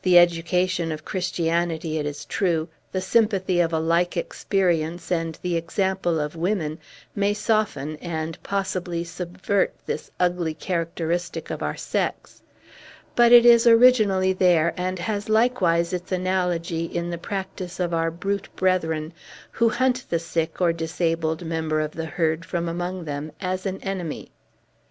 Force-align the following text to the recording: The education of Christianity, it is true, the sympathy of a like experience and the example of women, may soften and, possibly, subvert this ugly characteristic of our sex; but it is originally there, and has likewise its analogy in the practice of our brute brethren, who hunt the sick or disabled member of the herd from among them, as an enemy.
The 0.00 0.16
education 0.18 0.90
of 0.90 1.04
Christianity, 1.04 1.98
it 1.98 2.06
is 2.06 2.24
true, 2.24 2.70
the 2.90 3.02
sympathy 3.02 3.60
of 3.60 3.70
a 3.70 3.78
like 3.78 4.16
experience 4.16 5.12
and 5.12 5.38
the 5.42 5.56
example 5.58 6.18
of 6.18 6.34
women, 6.34 6.78
may 7.14 7.34
soften 7.34 7.96
and, 7.96 8.42
possibly, 8.42 9.04
subvert 9.04 9.74
this 9.84 10.10
ugly 10.18 10.54
characteristic 10.54 11.50
of 11.50 11.62
our 11.62 11.76
sex; 11.76 12.40
but 13.14 13.30
it 13.30 13.44
is 13.44 13.66
originally 13.66 14.32
there, 14.32 14.72
and 14.78 14.98
has 15.00 15.28
likewise 15.28 15.92
its 15.92 16.10
analogy 16.12 16.86
in 16.86 17.10
the 17.10 17.18
practice 17.18 17.78
of 17.78 17.92
our 17.92 18.10
brute 18.10 18.48
brethren, 18.56 19.12
who 19.50 19.68
hunt 19.68 20.06
the 20.08 20.18
sick 20.18 20.62
or 20.62 20.72
disabled 20.72 21.44
member 21.44 21.78
of 21.82 21.90
the 21.92 22.06
herd 22.06 22.42
from 22.46 22.70
among 22.70 23.04
them, 23.04 23.32
as 23.38 23.66
an 23.66 23.78
enemy. 23.82 24.30